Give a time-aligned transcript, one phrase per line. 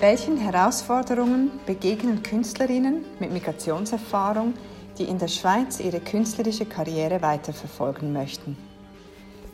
[0.00, 4.54] Welchen Herausforderungen begegnen Künstlerinnen mit Migrationserfahrung,
[4.96, 8.56] die in der Schweiz ihre künstlerische Karriere weiterverfolgen möchten?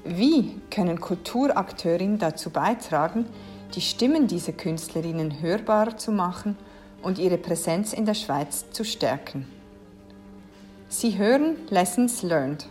[0.04, 3.24] Wie können Kulturakteurinnen dazu beitragen,
[3.74, 6.58] die Stimmen dieser Künstlerinnen hörbarer zu machen
[7.02, 9.46] und ihre Präsenz in der Schweiz zu stärken?
[10.90, 12.66] Sie hören Lessons Learned,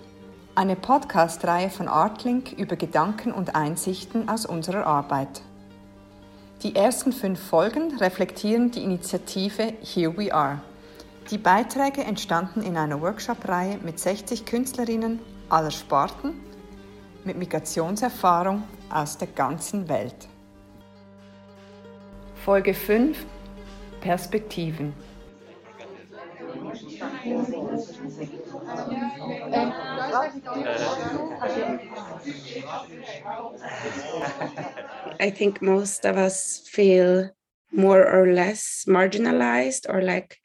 [0.54, 5.42] eine Podcast-Reihe von Artlink über Gedanken und Einsichten aus unserer Arbeit.
[6.62, 10.62] Die ersten fünf Folgen reflektieren die Initiative Here We Are.
[11.30, 16.34] Die Beiträge entstanden in einer Workshop-Reihe mit 60 Künstlerinnen aller Sparten
[17.26, 20.28] mit Migrationserfahrung aus der ganzen Welt.
[22.36, 23.18] Folge 5
[24.02, 24.94] Perspektiven.
[35.20, 37.30] I think most of us feel
[37.72, 40.38] more or less marginalized or like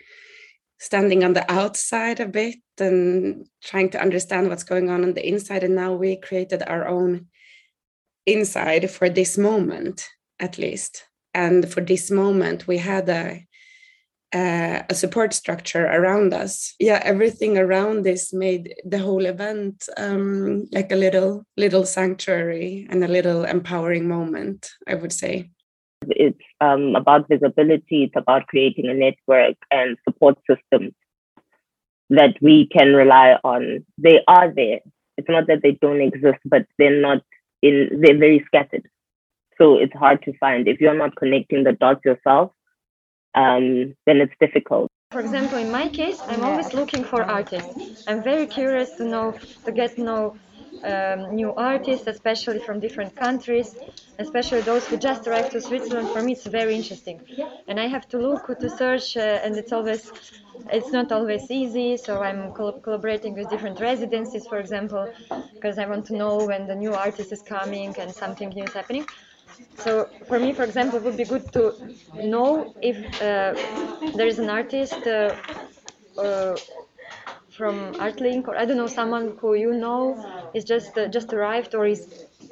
[0.78, 5.26] standing on the outside a bit and trying to understand what's going on on the
[5.26, 5.64] inside.
[5.64, 7.26] And now we created our own
[8.26, 10.08] inside for this moment,
[10.40, 11.04] at least.
[11.34, 13.47] And for this moment, we had a
[14.34, 16.74] uh, a support structure around us.
[16.78, 23.02] Yeah, everything around this made the whole event um, like a little little sanctuary and
[23.02, 24.70] a little empowering moment.
[24.86, 25.50] I would say.
[26.10, 28.04] It's um, about visibility.
[28.04, 30.92] It's about creating a network and support systems
[32.10, 33.84] that we can rely on.
[33.98, 34.80] They are there.
[35.16, 37.22] It's not that they don't exist, but they're not
[37.62, 38.00] in.
[38.00, 38.88] They're very scattered.
[39.56, 42.52] So it's hard to find if you're not connecting the dots yourself
[43.34, 44.88] um, then it's difficult.
[45.10, 47.74] For example, in my case, I'm always looking for artists.
[48.06, 50.36] I'm very curious to know, to get to know
[50.84, 53.76] um, new artists, especially from different countries,
[54.18, 56.08] especially those who just arrived to Switzerland.
[56.10, 57.20] For me, it's very interesting,
[57.68, 60.12] and I have to look to search, uh, and it's always,
[60.70, 61.96] it's not always easy.
[61.96, 65.12] So I'm col- collaborating with different residencies, for example,
[65.54, 68.72] because I want to know when the new artist is coming and something new is
[68.74, 69.06] happening.
[69.76, 71.74] So for me, for example, it would be good to
[72.14, 73.54] know if uh,
[74.14, 75.34] there is an artist uh,
[76.18, 76.56] uh,
[77.50, 80.00] from ArtLink or I don't know someone who you know
[80.54, 82.02] is just uh, just arrived or is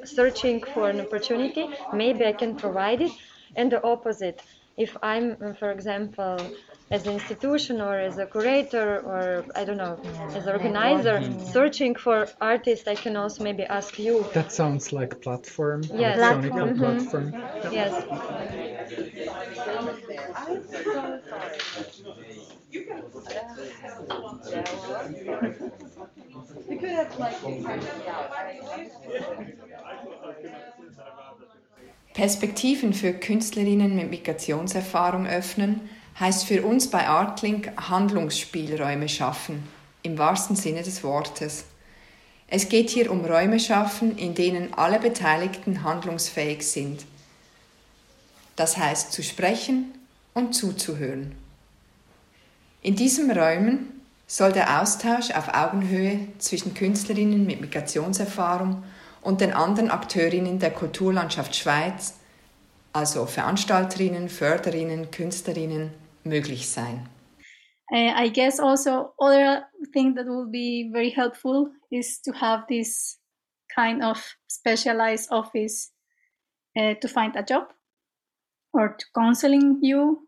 [0.03, 1.69] searching for an opportunity.
[1.93, 3.11] Maybe I can provide it.
[3.55, 4.41] And the opposite,
[4.77, 6.37] if I'm, for example,
[6.91, 9.99] as an institution or as a curator or I don't know,
[10.35, 11.45] as an organizer, mm-hmm.
[11.47, 14.25] searching for artists, I can also maybe ask you.
[14.33, 15.81] That sounds like platform.
[15.93, 16.17] Yes.
[16.17, 16.77] Platform.
[16.77, 17.31] Platform.
[17.31, 17.73] platform.
[17.73, 17.93] Yes.
[32.17, 35.81] Perspektiven für Künstlerinnen mit Migrationserfahrung öffnen
[36.19, 39.61] heißt für uns bei Artlink Handlungsspielräume schaffen,
[40.01, 41.65] im wahrsten Sinne des Wortes.
[42.47, 47.05] Es geht hier um Räume schaffen, in denen alle Beteiligten handlungsfähig sind.
[48.55, 49.93] Das heißt zu sprechen
[50.33, 51.35] und zuzuhören.
[52.81, 53.89] In diesen Räumen
[54.25, 58.83] soll der Austausch auf Augenhöhe zwischen Künstlerinnen mit Migrationserfahrung
[59.27, 62.17] und den anderen Akteurinnen der Kulturlandschaft Schweiz,
[62.93, 65.91] also Veranstalterinnen, Förderinnen, Künstlerinnen,
[66.23, 67.09] möglich sein.
[67.91, 73.19] Uh, I guess also other thing that will be very helpful is to have this
[73.75, 74.17] kind of
[74.49, 75.91] specialized office
[76.77, 77.73] uh, to find a job
[78.71, 80.25] or to counseling you.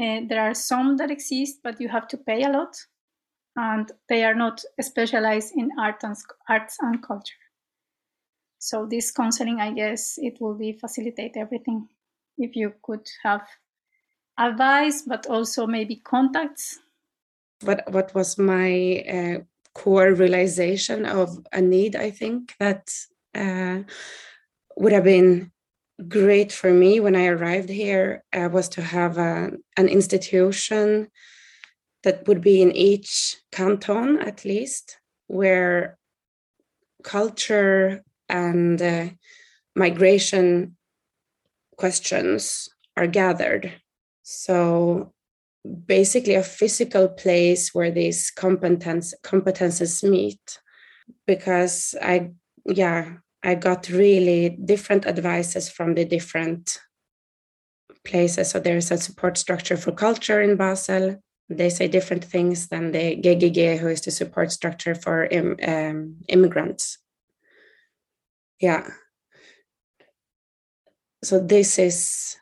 [0.00, 2.76] Uh, there are some that exist, but you have to pay a lot,
[3.56, 6.16] and they are not specialized in art and
[6.48, 7.47] arts and culture.
[8.58, 11.88] So this counseling, I guess, it will be facilitate everything
[12.36, 13.42] if you could have
[14.38, 16.78] advice, but also maybe contacts.
[17.62, 19.38] What what was my uh,
[19.74, 21.96] core realization of a need?
[21.96, 22.90] I think that
[23.34, 23.82] uh,
[24.76, 25.50] would have been
[26.06, 31.08] great for me when I arrived here uh, was to have a, an institution
[32.04, 35.98] that would be in each canton at least, where
[37.02, 39.08] culture and uh,
[39.74, 40.76] migration
[41.76, 43.72] questions are gathered.
[44.22, 45.12] So
[45.86, 50.58] basically a physical place where these competence competences meet.
[51.26, 52.30] Because i
[52.66, 56.78] yeah i got really different advices from the different
[58.04, 58.50] places.
[58.50, 61.16] So there's a support structure for culture in basel.
[61.48, 66.98] They say different things than the ggg who is the support structure for um, immigrants
[68.60, 68.88] yeah
[71.22, 72.36] so this is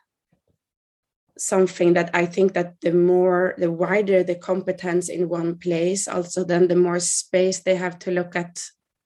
[1.37, 6.43] something that I think that the more, the wider the competence in one place, also
[6.43, 8.61] then the more space they have to look at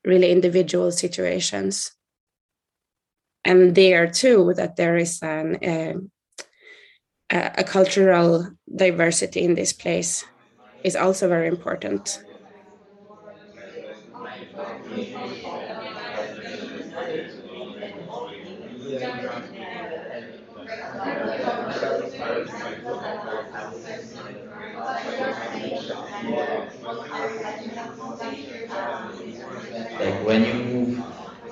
[0.06, 1.92] really individual situations.
[3.44, 6.10] And there too, that there is an,
[7.30, 10.24] a cultural diversity in this place
[10.84, 12.24] is also very important.
[30.32, 31.04] When you move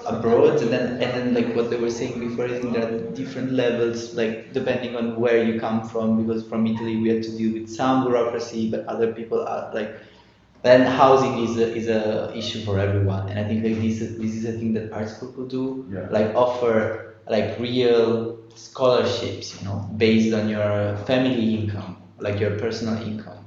[0.06, 3.00] abroad and then and then like what they were saying before I think there are
[3.22, 7.32] different levels like depending on where you come from because from Italy we had to
[7.38, 10.00] deal with some bureaucracy but other people are like
[10.62, 14.34] then housing is a, is a issue for everyone and I think like this this
[14.40, 16.08] is a thing that art school could do yeah.
[16.10, 22.98] like offer like real scholarships you know based on your family income like your personal
[23.02, 23.46] income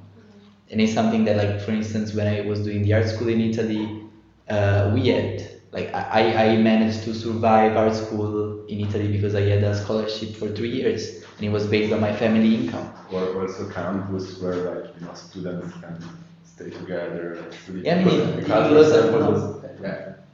[0.71, 3.41] and it's something that like for instance when I was doing the art school in
[3.41, 4.02] Italy
[4.49, 5.41] uh, we had
[5.71, 10.35] like I, I managed to survive art school in Italy because I had a scholarship
[10.35, 12.91] for three years and it was based on my family income.
[13.11, 15.97] Or also campus where like you know students can
[16.43, 17.37] stay together.
[17.81, 19.62] Yeah, I mean, in Lausanne, was, yeah,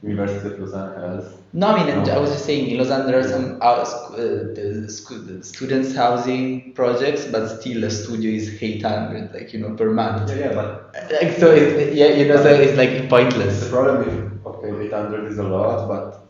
[0.02, 1.34] University of Lausanne has.
[1.52, 2.12] No, I mean, no.
[2.12, 4.86] I was just saying in Lausanne there are some uh, uh, the,
[5.26, 10.30] the students housing projects, but still a studio is 800, like you know, per month.
[10.30, 13.64] Yeah, yeah, but like so, it, yeah, you know, so it's like pointless.
[13.64, 16.26] The problem is, okay, 800 is a lot, but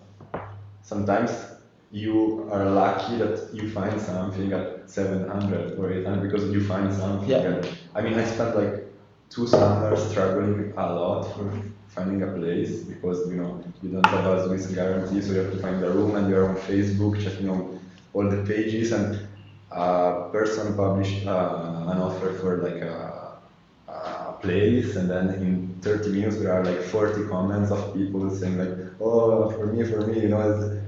[0.82, 1.30] sometimes
[1.92, 7.28] you are lucky that you find something at 700 or 800 because you find something.
[7.28, 7.62] Yeah.
[7.94, 8.89] I mean, I spent like
[9.30, 14.26] two summers struggling a lot for finding a place because you know you don't have
[14.26, 17.48] a Swiss guarantee, so you have to find a room, and you're on Facebook checking
[17.48, 17.80] on
[18.12, 19.18] all the pages, and
[19.70, 23.38] a person published uh, an offer for like a,
[23.88, 28.56] a, place, and then in 30 minutes there are like 40 comments of people saying
[28.58, 30.80] like, oh, for me, for me, you know.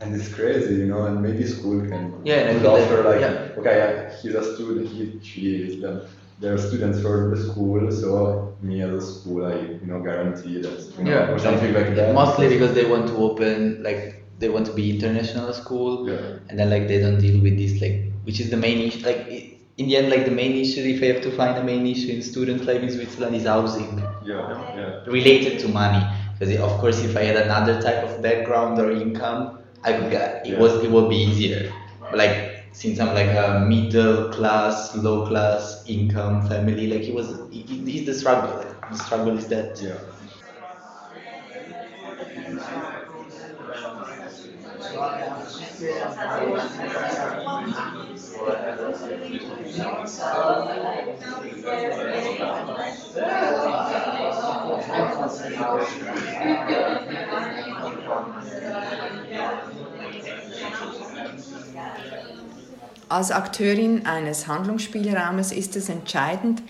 [0.00, 3.58] and it's crazy, you know, and maybe school can yeah, and offer like, yeah.
[3.58, 6.06] okay, he's a student, he, she is the
[6.40, 10.62] there are students for the school, so me as a school, I you know guarantee
[10.62, 12.14] that you know, yeah, or something like that.
[12.14, 16.38] Mostly because they want to open like they want to be international school, yeah.
[16.48, 19.04] and then like they don't deal with this like which is the main issue.
[19.04, 19.26] Like
[19.76, 22.10] in the end, like the main issue, if I have to find a main issue
[22.12, 23.98] in student life in Switzerland, is housing.
[24.24, 25.04] Yeah, yeah.
[25.06, 26.02] Related to money,
[26.38, 30.46] because of course, if I had another type of background or income, I could get
[30.46, 30.58] it yeah.
[30.58, 31.70] was it would be easier.
[32.00, 37.30] But like since I'm like a middle class, low class income family, like he was,
[37.50, 38.56] it, it's the struggle.
[38.56, 39.80] Like, the struggle is that.
[39.80, 39.98] Yeah.
[63.10, 66.62] Als Akteurin eines Handlungsspielraumes ist es entscheidend,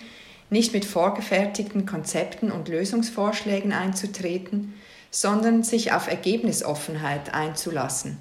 [0.49, 4.73] nicht mit vorgefertigten Konzepten und Lösungsvorschlägen einzutreten,
[5.11, 8.17] sondern sich auf Ergebnisoffenheit einzulassen.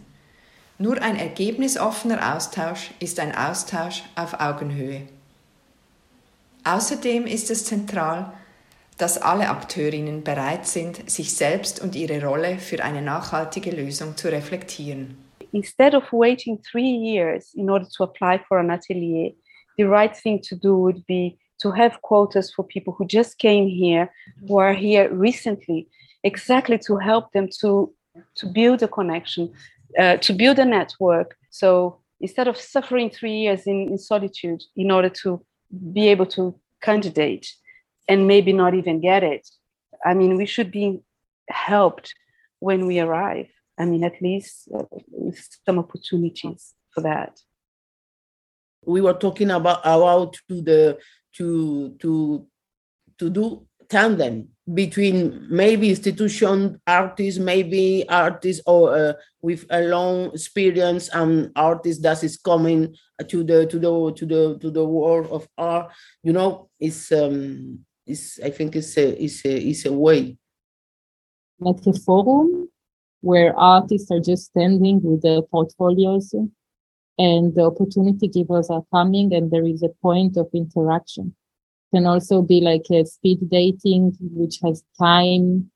[0.77, 5.09] Nur ein ergebnisoffener Austausch ist ein Austausch auf Augenhöhe.
[6.65, 8.35] Außerdem ist es zentral,
[8.99, 14.31] dass alle Akteurinnen bereit sind, sich selbst und ihre Rolle für eine nachhaltige Lösung zu
[14.31, 15.30] reflektieren.
[15.53, 19.31] Instead of waiting three years in order to apply for an atelier,
[19.77, 23.69] the right thing to do would be to have quotas for people who just came
[23.69, 24.11] here,
[24.49, 25.89] who are here recently,
[26.25, 27.93] exactly to help them to,
[28.35, 29.53] to build a connection,
[29.99, 31.37] uh, to build a network.
[31.51, 35.45] So instead of suffering three years in, in solitude in order to
[35.93, 37.53] be able to candidate
[38.09, 39.49] and maybe not even get it,
[40.05, 41.01] I mean, we should be
[41.49, 42.15] helped
[42.61, 43.49] when we arrive.
[43.81, 44.85] I mean, at least uh,
[45.65, 47.41] some opportunities for that.
[48.85, 50.99] We were talking about how to the
[51.37, 52.47] to to
[53.19, 61.09] to do tandem between maybe institution artists, maybe artists or uh, with a long experience
[61.15, 62.95] and artists that is coming
[63.29, 65.91] to the to the to the to the world of art.
[66.23, 70.37] You know, it's um, it's I think it's a it's a it's a way.
[71.59, 72.69] Like a forum
[73.21, 76.35] where artists are just standing with their portfolios
[77.19, 81.35] and the opportunity givers are coming and there is a point of interaction.
[81.95, 85.71] Can also be like a speed dating, which has time.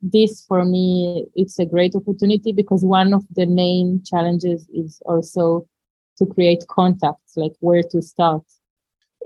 [0.00, 5.66] This for me, it's a great opportunity because one of the main challenges is also
[6.18, 8.42] to create contacts, like where to start?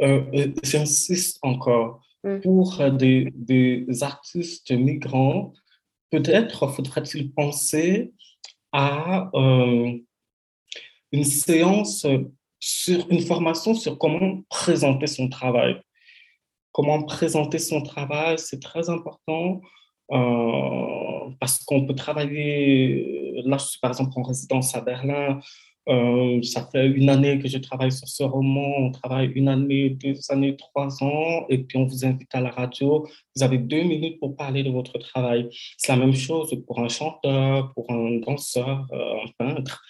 [0.03, 0.23] Euh,
[0.63, 2.01] J'insiste encore.
[2.25, 2.41] Mm.
[2.43, 5.55] Pour des, des artistes migrants,
[6.11, 8.13] peut-être faudrait-il penser
[8.73, 9.99] à euh,
[11.13, 12.07] une séance
[12.61, 15.81] sur une formation sur comment présenter son travail.
[16.73, 19.61] Comment présenter son travail, c'est très important
[20.13, 25.41] euh, parce qu'on peut travailler, là je suis par exemple en résidence à Berlin,
[25.89, 29.91] euh, ça fait une année que je travaille sur ce roman, on travaille une année,
[29.91, 33.09] deux années, trois ans, et puis on vous invite à la radio.
[33.35, 35.49] Vous avez deux minutes pour parler de votre travail.
[35.79, 39.83] C'est la même chose pour un chanteur, pour un danseur, euh, un peintre.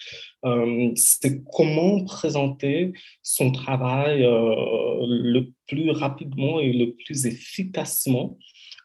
[0.45, 8.37] Euh, c'est comment présenter son travail le plus rapidement et le plus efficacement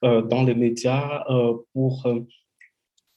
[0.03, 1.25] dans les médias
[1.73, 2.07] pour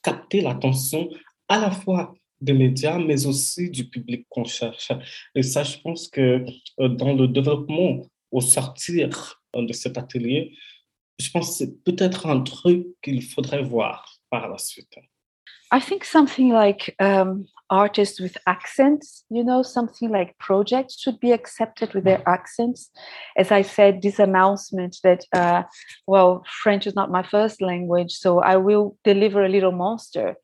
[0.02, 1.10] capter l'attention
[1.48, 4.90] à la fois des médias, mais aussi du public qu'on cherche.
[5.34, 6.44] Et ça, je pense que
[6.80, 10.56] euh, dans le développement, au sortir euh, de cet atelier,
[11.18, 14.96] je pense que c'est peut-être un truc qu'il faudrait voir par la suite.
[15.72, 21.30] I think something like um, artists with accents, you know, something like projects should be
[21.30, 22.90] accepted with their accents.
[23.36, 25.62] As I said, this announcement that, uh,
[26.08, 30.34] well, French is not my first language, so I will deliver a little monster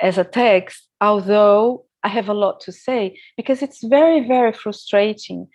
[0.00, 5.48] as a text although I have a lot to say, because it's very, very frustrating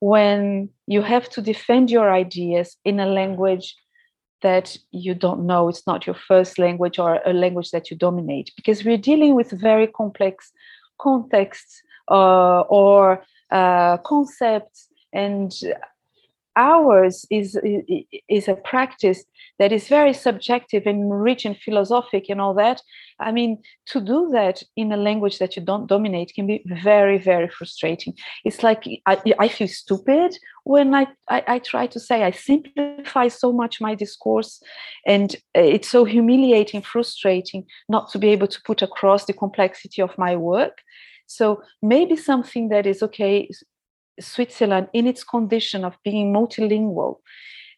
[0.00, 3.76] when you have to defend your ideas in a language
[4.42, 8.52] that you don't know, it's not your first language or a language that you dominate,
[8.54, 10.52] because we're dealing with very complex
[11.00, 15.52] contexts uh, or uh, concepts and
[16.58, 17.56] ours is
[18.28, 19.24] is a practice
[19.60, 22.82] that is very subjective and rich and philosophic and all that.
[23.20, 27.18] I mean to do that in a language that you don't dominate can be very
[27.18, 28.14] very frustrating.
[28.44, 33.28] It's like i, I feel stupid when I, I, I try to say i simplify
[33.28, 34.62] so much my discourse
[35.06, 40.02] and uh, it's so humiliating frustrating not to be able to put across the complexity
[40.02, 40.78] of my work.
[41.26, 43.48] So maybe something that is okay
[44.20, 47.16] Switzerland in its condition of being multilingual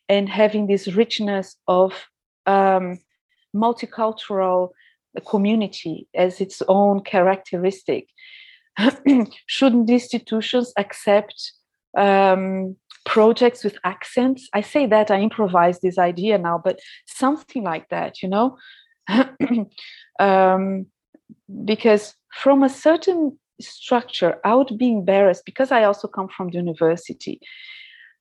[0.09, 2.09] and having this richness of
[2.47, 2.99] um,
[3.55, 4.71] multicultural
[5.27, 8.09] community as its own characteristic.
[9.47, 11.53] Shouldn't institutions accept
[11.97, 14.49] um, projects with accents?
[14.55, 18.57] I say that I improvise this idea now, but something like that, you know?
[20.21, 20.87] um,
[21.65, 26.59] because from a certain structure, I would be embarrassed because I also come from the
[26.59, 27.41] university.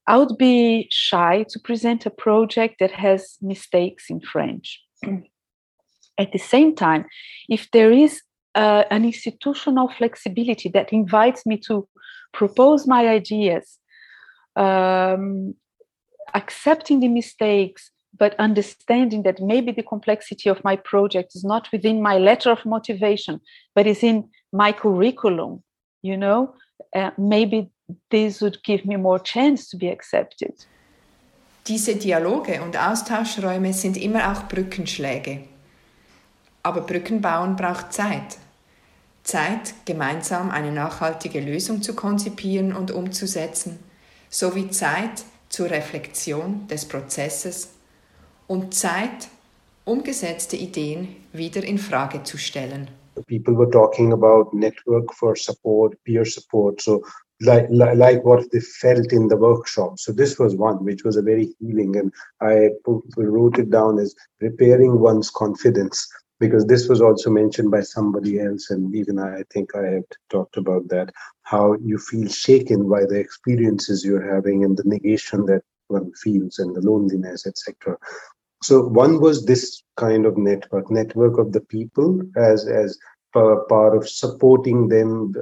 [0.07, 4.81] I would be shy to present a project that has mistakes in French.
[6.17, 7.05] At the same time,
[7.47, 8.21] if there is
[8.55, 11.87] uh, an institutional flexibility that invites me to
[12.33, 13.77] propose my ideas,
[14.55, 15.53] um,
[16.33, 22.01] accepting the mistakes, but understanding that maybe the complexity of my project is not within
[22.01, 23.39] my letter of motivation,
[23.73, 25.63] but is in my curriculum,
[26.01, 26.53] you know,
[26.95, 27.71] uh, maybe
[28.11, 30.53] this would give me more chance to be accepted.
[31.67, 35.43] Diese Dialoge und Austauschräume sind immer auch Brückenschläge.
[36.63, 38.37] Aber Brückenbauen braucht Zeit.
[39.23, 43.79] Zeit, gemeinsam eine nachhaltige Lösung zu konzipieren und umzusetzen,
[44.29, 47.69] sowie Zeit zur Reflexion des Prozesses
[48.49, 49.29] und Zeit,
[49.85, 52.89] umgesetzte Ideen wieder in Frage zu stellen.
[53.27, 56.81] People were talking about network for support, peer support.
[56.81, 57.03] So
[57.41, 59.99] like, like, what they felt in the workshop.
[59.99, 62.69] So this was one which was a very healing, and I
[63.17, 66.07] wrote it down as repairing one's confidence
[66.39, 70.05] because this was also mentioned by somebody else, and even I, I think I had
[70.29, 71.11] talked about that.
[71.43, 76.57] How you feel shaken by the experiences you're having and the negation that one feels
[76.59, 77.97] and the loneliness, etc
[78.61, 82.97] so one was this kind of network network of the people as as
[83.33, 85.33] part of supporting them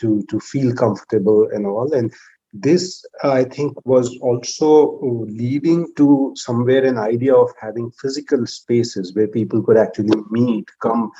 [0.00, 1.92] to to feel comfortable and all.
[1.92, 2.12] And
[2.54, 9.26] this i think was also leading to somewhere an idea of having physical spaces where
[9.26, 11.10] people could actually meet come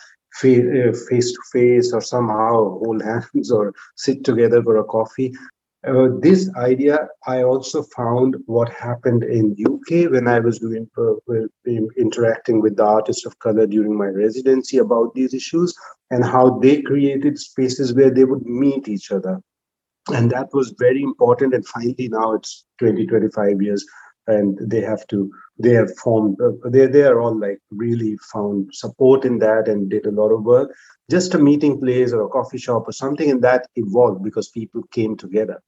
[0.45, 5.33] uh, face to face or somehow hold hands or sit together for a coffee
[5.87, 11.15] uh, this idea I also found what happened in UK when I was doing uh,
[11.97, 15.75] interacting with the artists of color during my residency about these issues
[16.11, 19.41] and how they created spaces where they would meet each other.
[20.13, 23.85] And that was very important and finally now it's 20 25 years
[24.27, 28.69] and they have to they have formed uh, they they are all like really found
[28.73, 30.75] support in that and did a lot of work.
[31.11, 34.83] Just a meeting place or a coffee shop or something and that evolved because people
[34.91, 35.61] came together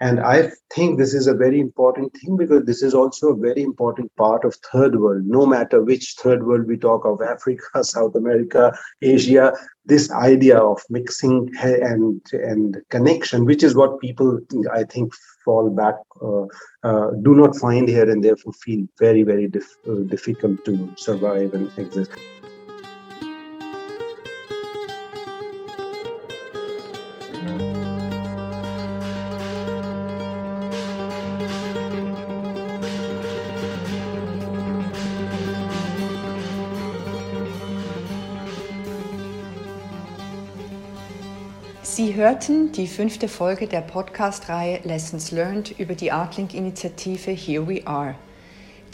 [0.00, 3.62] and I think this is a very important thing because this is also a very
[3.62, 8.14] important part of third world, no matter which third world we talk of, Africa, South
[8.14, 9.54] America, Asia,
[9.86, 14.38] this idea of mixing and, and connection, which is what people,
[14.72, 15.12] I think,
[15.44, 16.44] fall back, uh,
[16.82, 21.54] uh, do not find here and therefore feel very, very dif- uh, difficult to survive
[21.54, 22.10] and exist.
[42.26, 48.16] Hörten die fünfte Folge der Podcast-Reihe Lessons Learned über die Artlink-Initiative Here We Are.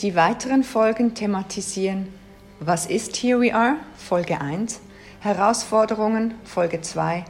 [0.00, 2.12] Die weiteren Folgen thematisieren
[2.60, 3.76] Was ist Here We Are?
[3.96, 4.82] Folge 1,
[5.20, 7.24] Herausforderungen Folge 2,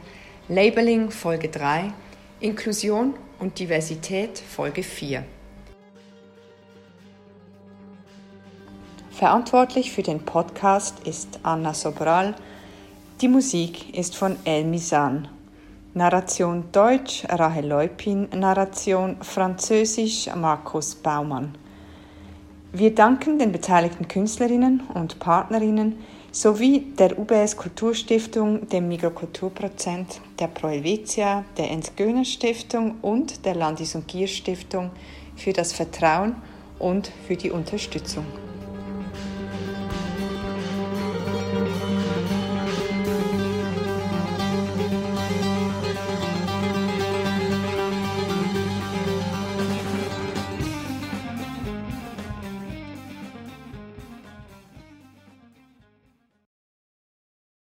[0.49, 1.93] Labeling Folge 3,
[2.41, 5.23] Inklusion und Diversität Folge 4.
[9.11, 12.35] Verantwortlich für den Podcast ist Anna Sobral.
[13.21, 15.29] Die Musik ist von El Misan.
[15.95, 21.53] Narration Deutsch Rahel Leupin, Narration Französisch Markus Baumann.
[22.71, 25.99] Wir danken den beteiligten Künstlerinnen und Partnerinnen
[26.31, 34.07] sowie der UBS Kulturstiftung, dem Mikrokulturprozent, der Pro der Ernst-Göhner Stiftung und der Landis- und
[34.07, 34.89] Gier Stiftung
[35.35, 36.35] für das Vertrauen
[36.79, 38.25] und für die Unterstützung.